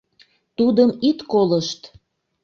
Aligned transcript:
—Тудым 0.57 0.89
ит 1.09 1.19
колышт! 1.31 1.81